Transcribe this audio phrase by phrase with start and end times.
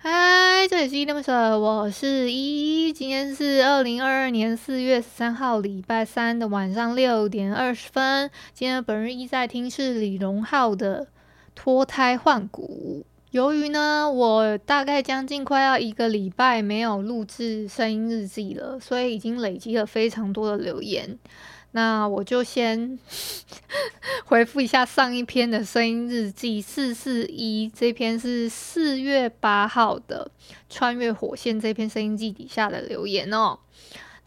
[0.00, 2.92] 嗨，这里是依依恋不舍，我是依依。
[2.92, 8.30] 今天是二零二二年四月十三号，礼拜三的晚上六点二十分。
[8.54, 11.08] 今天本日依在听是李荣浩的
[11.56, 13.04] 脱胎换骨。
[13.32, 21.18] 由于呢，我大概将近快要一个礼拜没有录制声音日记了，所以已经累积了非常多的留言。
[21.72, 22.98] 那我就先
[24.24, 30.30] 回复一下上一篇的声音日记四四一，这篇是四月八号的
[30.70, 33.58] 穿越火线这篇声音记底下的留言哦。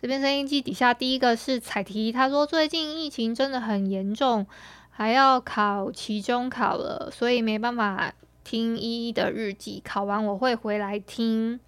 [0.02, 4.45] 这篇声音记底下第一个是彩提，他说最近疫情真的很严重，
[4.89, 11.59] 还要考期中考了，所以没办法听一一的日记，考完我会回来听，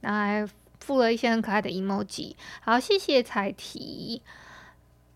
[0.00, 0.48] 然后还
[0.80, 2.34] 附了一些很可爱的 emoji。
[2.60, 4.22] 好，谢谢彩提。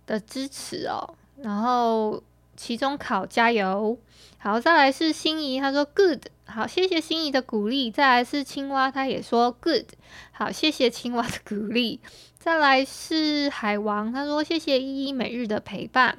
[0.07, 2.23] 的支持哦，然后
[2.57, 3.99] 期中考加油，
[4.39, 9.85] 好，再来是心仪，他说 good，好，谢谢心仪的鼓励，再来是青蛙，他也说 good，
[10.33, 12.01] 好，谢谢青蛙的鼓励，
[12.39, 16.17] 再来是海王，他说谢谢依依每日的陪伴，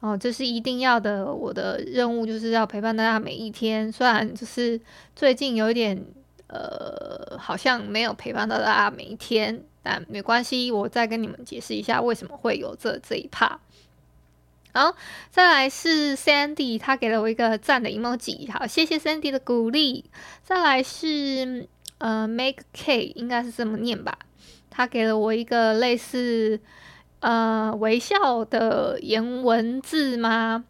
[0.00, 4.80] 哦，这是一定要的，我的任务就是要陪伴大家每一天，虽然就是
[5.14, 6.04] 最近有一点
[6.48, 9.62] 呃，好像没有陪伴到大家每一天。
[9.82, 13.60] 但没关系，我再跟你们解释一下为什么会有这这一趴。
[14.72, 14.94] 好，
[15.30, 20.04] 再来是 Sandy，他给了我一个赞的 emoji，好，谢谢 Sandy 的鼓励。
[20.44, 21.66] 再来是
[21.98, 24.16] 呃 Make K，应该是这么念吧，
[24.70, 26.60] 他给了我一个类似
[27.18, 30.64] 呃微笑的颜文字吗？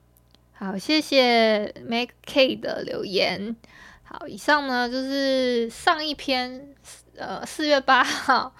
[0.54, 3.54] 好，谢谢 Make K 的留言。
[4.03, 6.75] 好，以上呢就是上一篇
[7.16, 8.54] 呃四月八号。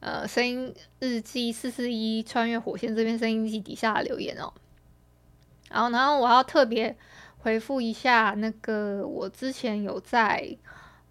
[0.00, 4.52] 呃，声音日记四四一穿越火线这边声音日记底下的留言哦，
[5.70, 6.96] 然后然后我要特别
[7.38, 10.56] 回复一下那个我之前有在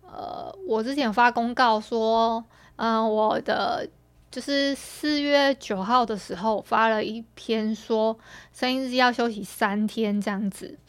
[0.01, 2.43] 呃，我之前有发公告说，
[2.77, 3.87] 嗯、我的
[4.31, 8.17] 就是四月九号的时候发了一篇说
[8.53, 10.79] 声音日记要休息三天这样子，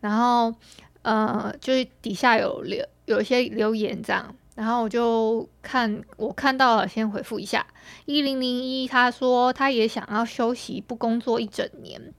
[0.00, 0.54] 然后
[1.00, 4.36] 呃，就是底下有留有一些留言这样。
[4.56, 7.64] 然后我就看，我看到了，先回复一下。
[8.06, 12.12] 一零零一，他说他也想要休息，不工作一整年。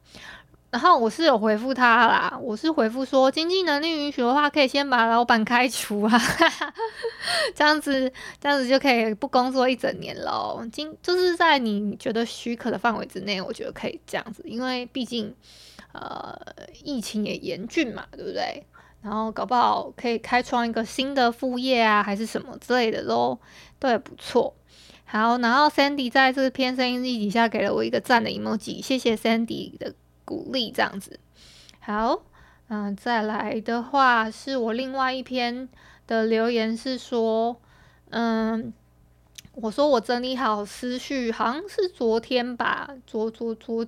[0.69, 6.21] 然后我是有回复他啦，我是回复说，经济能力允许的话，可以先把老板开除啊，
[7.55, 10.63] 这样子，这样子就可以不工作一整年咯。
[10.71, 15.33] 经就是在你觉得许可的范围之内，我觉得可以这样子，因为毕竟，
[15.93, 16.37] 呃，
[16.83, 18.63] 疫情也严峻嘛，对不对？
[19.01, 23.39] 然后搞不好可以开创一个新的副业啊，还是什么之类的咯，
[23.79, 24.53] 都也不错。
[25.05, 29.93] 好，然后 Sandy 在这篇声音底下给了我一个赞的 emoji，谢谢 Sandy 的
[30.25, 31.19] 鼓励，这样子。
[31.79, 32.23] 好，
[32.67, 35.69] 嗯、再来的话是我另外一篇
[36.05, 37.55] 的留言是说，
[38.09, 38.73] 嗯，
[39.53, 43.85] 我说我整理好思绪，好像是昨天吧，昨昨昨，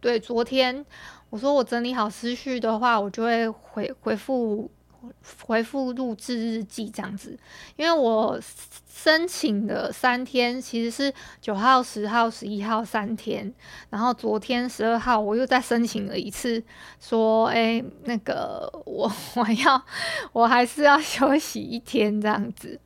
[0.00, 0.84] 对，昨天。
[1.30, 4.70] 我说我整理好思绪的话，我就会回回复
[5.46, 7.38] 回复录制日记这样子。
[7.76, 8.40] 因为我
[8.88, 13.52] 申请的三天其实是九号、十号、十一号三天，
[13.90, 16.62] 然后昨天十二号我又再申请了一次，
[16.98, 19.84] 说哎那个我 我要
[20.32, 22.80] 我还是要休息一天这样子。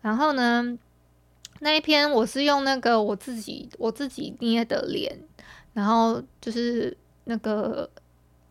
[0.00, 0.76] 然后呢，
[1.60, 5.20] 那一篇我是用那个我自己我自己捏的脸，
[5.74, 6.96] 然后就是。
[7.28, 7.88] 那个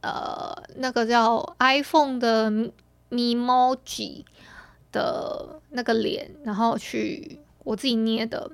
[0.02, 2.52] 呃，那个叫 iPhone 的
[3.10, 4.24] Memoji
[4.92, 8.52] 的那个脸，然后去我自己捏的。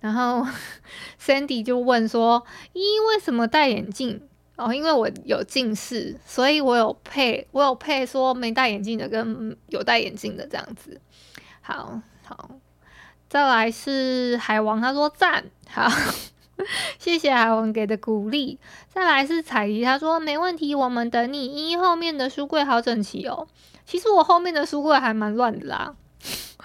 [0.00, 0.46] 然后
[1.20, 2.42] Sandy 就问说
[2.72, 4.20] ：“咦，为什么戴眼镜？”
[4.56, 10.98] 哦，因为我有近视，所以我有配，我有配说没戴眼镜的跟有戴眼镜的这样子。
[11.60, 12.50] 好好，
[13.28, 15.90] 再来是海王，他说赞好。
[16.98, 18.58] 谢谢海文给的鼓励。
[18.88, 21.70] 再来是彩怡，他说没问题，我们等你。
[21.70, 23.46] 一后面的书柜好整齐哦。
[23.84, 25.94] 其实我后面的书柜还蛮乱的啦，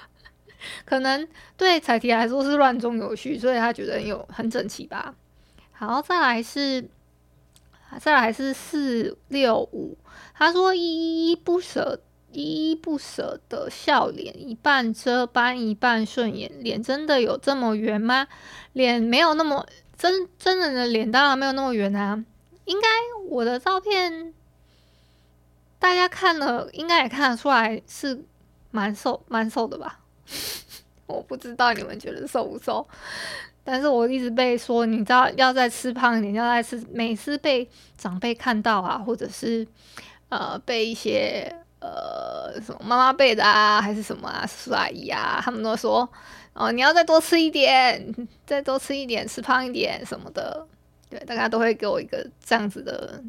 [0.86, 5.14] 可能对彩提来说是乱中有序，所以他觉得有很整齐吧。
[5.72, 6.90] 好，再来是，
[8.00, 9.98] 再来是四六五，
[10.34, 12.02] 他说依依不舍，
[12.32, 18.28] 依依不舍的笑脸，一半遮斑，一半顺眼，脸真的有这么圆吗？
[18.74, 19.66] 脸没有那么
[19.98, 22.24] 真，真人的脸当然没有那么圆啊。
[22.66, 22.88] 应该
[23.30, 24.34] 我的照片，
[25.80, 28.24] 大家看了应该也看得出来是
[28.70, 30.00] 蛮瘦蛮瘦的吧？
[31.08, 32.88] 我不知道你们觉得瘦不瘦，
[33.66, 36.82] 但是我一直被说，你知道要再吃胖一点，要再吃。
[36.94, 37.68] 每次被
[37.98, 39.68] 长辈看到啊，或者是
[40.30, 46.10] 呃被一些呃什么妈妈辈的啊，还是什么啊叔叔阿姨啊，他们都说
[46.54, 50.66] 哦，你要再多吃一点，再多吃一点，吃胖一点什么的。
[51.10, 53.22] 对，大家都会给我一个这样子的，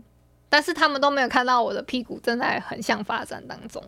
[0.49, 3.83] 但是他们都没有看到我的屁股正在横向发展当中，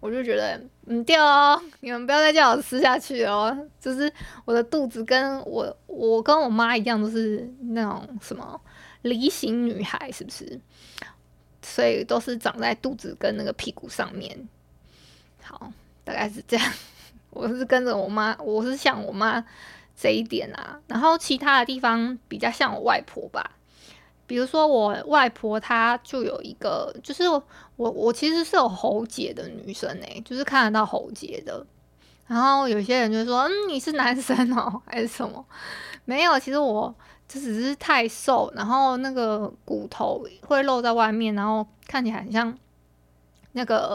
[0.00, 4.12] 我就觉得嗯掉哦，你们不要再叫我吃下去哦，就是
[4.44, 8.60] 我的肚子跟我我跟我妈一样，都是那种什么
[9.02, 10.60] 梨形女孩，是不是？
[11.74, 14.48] 所以都是长在肚子跟那个屁股上面。
[15.42, 15.72] 好，
[16.04, 16.72] 大概是这样。
[17.30, 19.44] 我是跟着我妈，我是像我妈。
[20.00, 23.50] 这一点啊，然后其他的地方比较像我外婆吧，
[24.28, 27.42] 比如说我外婆她就有一个，就是我
[27.74, 31.66] 我其实是有喉结的女生诶、就是看得到喉结的。
[32.28, 35.44] 然后有些人就说，嗯，你是男生哦，还是什么？
[36.04, 36.94] 没有，其实我
[37.28, 42.56] 这只是太瘦，然后那个骨头会露在外面，然后看起来很像
[43.52, 43.94] 那个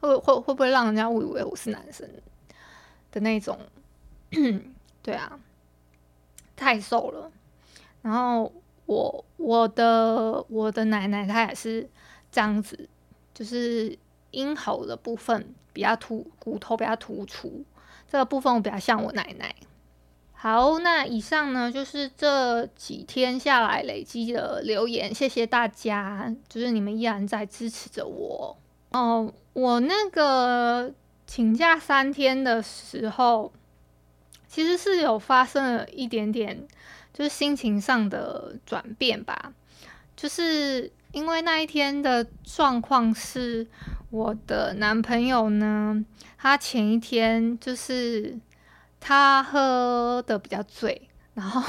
[0.00, 2.08] 会会会不会让人家误以为我是男生
[3.12, 3.56] 的那种。
[5.02, 5.38] 对啊，
[6.56, 7.30] 太瘦了。
[8.02, 8.52] 然后
[8.86, 11.88] 我我的我的奶奶她也是
[12.32, 12.88] 这样子，
[13.32, 13.96] 就是
[14.32, 17.64] 咽喉的部分比较突，骨头比较突出，
[18.10, 19.54] 这个部分我比较像我奶奶。
[20.42, 28.56] 好，那以上呢就是这几天下来累积的留言，谢谢大家，就是你们依然在支持着我。
[28.90, 30.92] 哦，我那个
[31.28, 33.52] 请假三天的时候。
[34.48, 36.66] 其实是有发生了一点点，
[37.14, 39.54] 就是心情上的转变吧。
[40.14, 43.66] 就是因为那一天的状况是，
[44.10, 46.04] 我的男朋友呢，
[46.36, 48.38] 他前一天就是
[49.02, 51.62] 他喝的比较醉，然后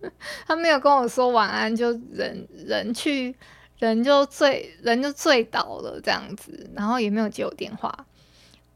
[0.48, 3.36] 他没有跟我说晚安，就人人去
[3.78, 8.06] 人就醉人就醉倒了这样子，然后也没有接我电话，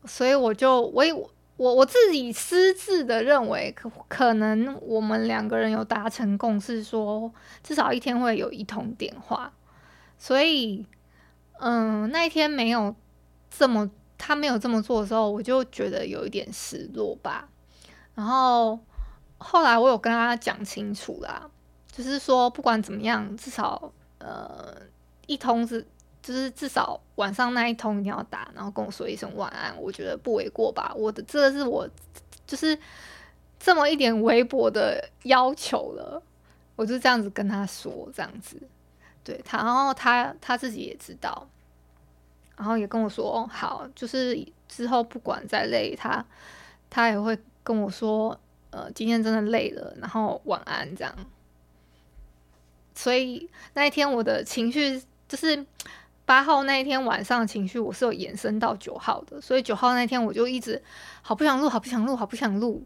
[0.04, 1.12] 所以我就我也。
[1.60, 7.30] 我我自己私自的认为，可可能我们两个人有达成共识，说
[7.62, 9.52] 至少一天会有一通电话，
[10.16, 10.86] 所以，
[11.58, 12.96] 嗯，那一天没有
[13.50, 17.50] 这么他没有这么做的时候，我就觉得有一点失落吧。
[18.20, 18.78] 然后
[19.38, 21.48] 后来我有跟他讲清楚啦，
[21.90, 24.76] 就是说不管怎么样，至少呃
[25.26, 25.86] 一通是。
[26.22, 30.92] 就是至少晚上那一通你要打，然后跟我说一声晚安，我觉得不为过吧。
[30.94, 31.88] 我的这个是我
[32.46, 32.78] 就是
[33.58, 36.22] 这么一点微薄的要求了，
[36.76, 38.60] 我就这样子跟他说，这样子
[39.24, 41.48] 对他，然后他他自己也知道，
[42.54, 46.22] 然后也跟我说好，就是之后不管再累，他
[46.90, 48.38] 他也会跟我说，
[48.70, 51.14] 呃，今天真的累了，然后晚安这样。
[52.94, 55.66] 所以那一天我的情绪就是。
[56.26, 60.80] 八号那一天晚上的情绪，我是有延伸到九号的，所以九号那天我就一直
[61.22, 62.84] 好不想录，好不想录，好不想录，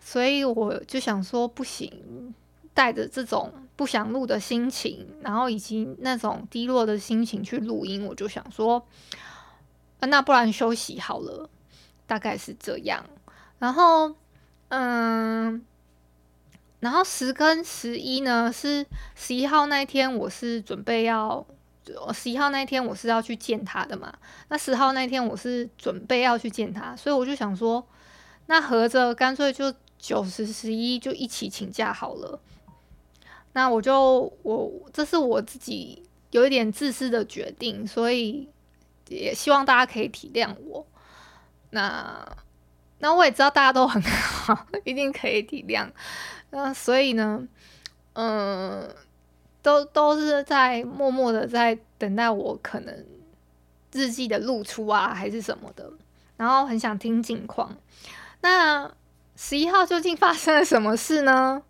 [0.00, 2.34] 所以我就想说不行，
[2.74, 8.84] 带着这种不想录的心情，然后以及那种低落的心情去录音，我就想说，
[10.00, 11.48] 那不然休息好了，
[12.08, 13.06] 大概是这样。
[13.62, 14.12] 然后，
[14.70, 15.64] 嗯，
[16.80, 21.46] 然后十跟十一呢，是十一号那一天，我是准备要。
[22.12, 24.12] 十一号那一天我是要去见他的嘛，
[24.48, 27.84] 那十号那一天我是准备要去见他，所以我就想说，
[28.46, 32.40] 那合着干脆就九十十一就一起请假好了。
[33.52, 38.48] 那我就我这是我自己有一点自私的决定，所以
[39.08, 40.86] 也希望大家可以体谅我。
[41.70, 42.24] 那
[43.02, 45.86] 那我也知道大家都很好，一定可以体谅。
[46.48, 47.46] 那所以呢，
[48.14, 48.88] 嗯。
[49.64, 53.06] 都都是在默默的在等待我可能
[53.92, 55.88] 日记的露出啊，还是什么的，
[56.36, 57.72] 然后很想听近况。
[58.40, 58.92] 那
[59.36, 61.62] 十一号究竟发生了什么事呢？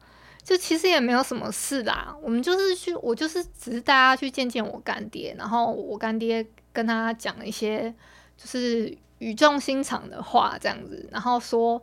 [0.43, 7.95] 就其实也没有什么事啦，我们就是去，我就是只是大家去见见我干爹，然后我干爹跟他讲了一些
[8.39, 11.81] 就是语重心长的话这样子，然后说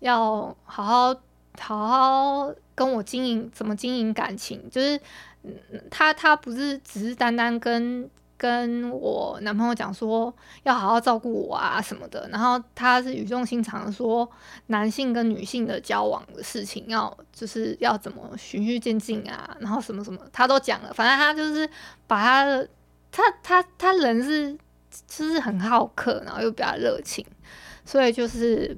[0.00, 1.14] 要好好
[1.58, 5.00] 好好跟我经营，怎么经营感情，就是
[5.42, 5.54] 嗯
[5.90, 8.10] 他他不是只是单单跟。
[8.42, 10.34] 跟我男朋友讲说
[10.64, 14.28] 要好好照顾我啊什么的，然后他是语重心长的说，
[14.66, 21.70] 男性跟女性的交往的事情要就是要怎么循序渐进啊，然后什么什么他都讲了，反正他就是
[22.08, 22.68] 把他的
[23.12, 24.58] 他他他人是
[25.06, 27.24] 就是很好客，然后又比较热情，
[27.84, 28.76] 所以就是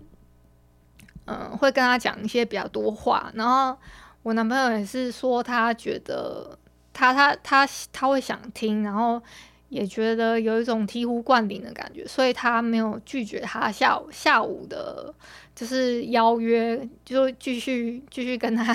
[1.26, 3.78] 嗯会跟他讲一些比较多话，然后
[4.22, 6.58] 我男朋友也是说他觉得
[6.92, 9.22] 他他他他会想听，然后。
[9.70, 15.12] 也觉得有一种醍醐灌顶的感觉，所以他没有拒绝他下午下午的，
[15.52, 18.72] 就是邀约，就继续继续跟他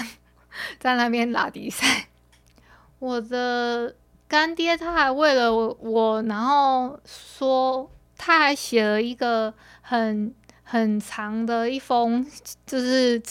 [0.78, 2.10] 在那边拉迪赛。
[3.00, 3.96] 我的
[4.30, 10.34] 干爹他还为了我，然后说他还写了一个很
[10.64, 12.26] 很长的一封，
[12.66, 13.22] 就是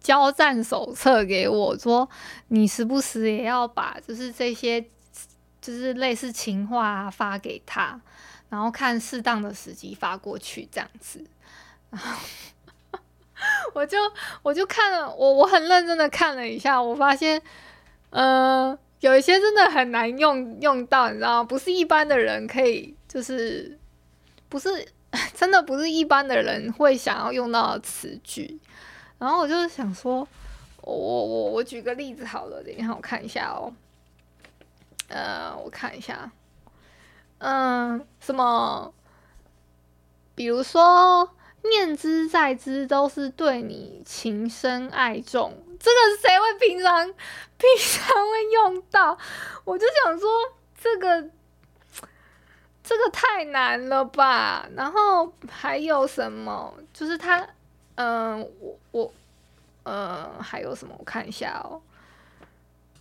[0.00, 2.08] 交战手册给我，说
[2.48, 4.84] 你时不时也要把就是这些。
[5.58, 8.00] 就是类似情话，发给他，
[8.48, 11.26] 然后看适当的时机发过去这样子。
[13.74, 13.98] 我就
[14.42, 17.42] 我就看了，我我很认真的看了一下，我发现，
[18.10, 18.55] 呃，
[19.06, 21.44] 有一些真的很难用用到，你知道吗？
[21.44, 23.78] 不是一般的人可以，就是
[24.48, 24.68] 不是
[25.32, 28.58] 真的不是一般的人会想要用到的词句。
[29.18, 30.26] 然后我就是想说，
[30.82, 33.72] 我我我举个例子好了，等一下我看一下哦。
[35.06, 36.28] 呃，我看一下，
[37.38, 38.92] 嗯、什么？
[40.34, 41.30] 比如说，
[41.70, 49.16] 念之在兹都是对你情深爱重，这个谁会平常平常会用到？
[49.64, 50.28] 我就想说，
[50.80, 51.30] 这个
[52.82, 54.68] 这个太难了吧？
[54.74, 56.74] 然后还有什么？
[56.92, 57.48] 就是他，
[57.96, 59.12] 嗯、我我，
[59.82, 60.94] 呃，还有什么？
[60.98, 61.80] 我看一下哦。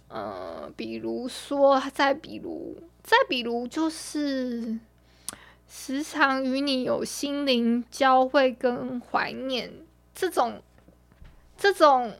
[0.08, 4.78] 呃，比如说，再比如，再比如，就是
[5.68, 9.72] 时常与你有心灵交汇跟怀念，
[10.14, 10.62] 这种，
[11.58, 12.14] 这种，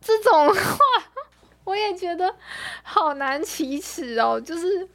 [0.00, 0.78] 这种话，
[1.64, 2.34] 我也觉得
[2.82, 4.40] 好难启齿哦。
[4.40, 4.88] 就是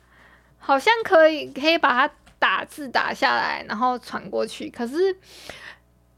[0.58, 5.18] 好像可以可以把它打字打下来，然后传过去，可是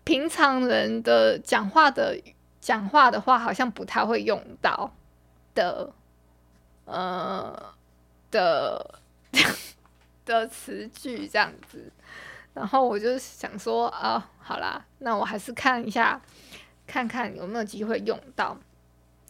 [0.04, 2.20] 平常人的讲话的
[2.60, 4.94] 讲话的话，好像不太会用到。
[5.54, 5.94] 的，
[6.86, 7.74] 呃，
[8.32, 9.02] 的
[10.26, 11.92] 的词句这样子，
[12.54, 16.22] 然后我就想说啊，好啦，那我还是看一下，
[16.86, 18.58] 看看有没有机会用到。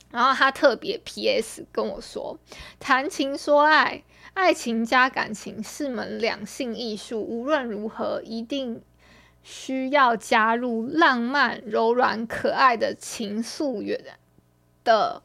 [0.09, 2.37] 然后他特别 PS 跟我说，
[2.79, 8.83] 谈情说爱，爱情加感情是门两性艺术，无论如何一定
[9.41, 14.03] 需要加入浪漫、柔软、可爱的情愫元
[14.83, 15.23] 的。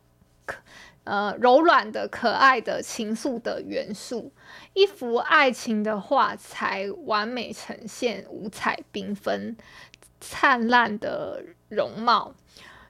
[1.06, 4.32] 呃，柔软的、可爱的、情愫的元素，
[4.75, 9.56] 一幅爱情的画才完美呈现五彩缤纷、
[10.20, 12.34] 灿烂的容貌。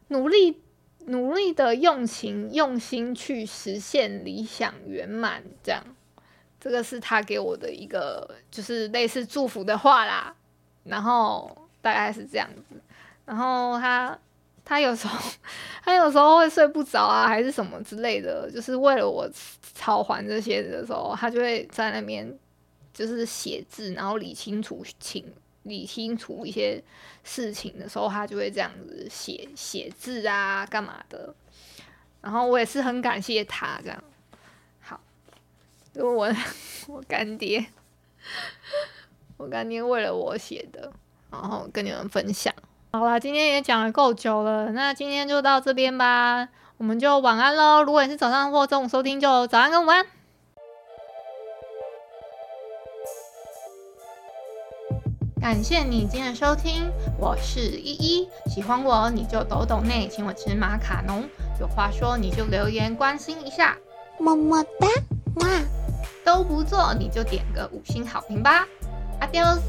[0.09, 0.63] 努力、
[1.05, 5.85] 努力的用情、用心去实现理想圆满，这样，
[6.59, 10.35] 这个是他给我的一个，就是类似祝福的话啦。
[10.85, 12.81] 然后大概是这样子，
[13.27, 14.19] 然后他。
[14.69, 15.31] 他有时候，
[15.85, 19.31] 他有时候会睡不着啊，还是什么之类的，就是为了我
[19.77, 22.37] 偿还这些的时候，他就会在那边
[22.93, 25.25] 就是写字，然后理清楚情，
[25.63, 26.83] 理清楚一些
[27.23, 31.33] 事情的时候，他就会这样子写写字啊，干嘛的。
[32.21, 34.05] 然后我也是很感谢他这样。
[34.81, 35.01] 好，
[35.93, 36.29] 因为我
[36.89, 37.65] 我干爹，
[39.37, 40.93] 我干爹为了我写的，
[41.31, 42.53] 然后跟你们分享。
[42.99, 46.49] 好啦，今天也讲了够久了，那今天就到这边吧，
[46.79, 47.83] 我们就晚安喽。
[47.83, 50.07] 如果你是早上或中午收听，就早安跟午安。
[55.43, 61.23] 感谢你今天的收听，我是依依，喜欢我你就抖抖内，请我吃马卡龙，
[61.61, 63.77] 有话说你就留言关心一下，
[64.19, 64.89] 么么哒，
[65.43, 65.47] 哇，
[66.25, 68.67] 都不做你就点个五星好评吧
[69.21, 69.61] ，Adios。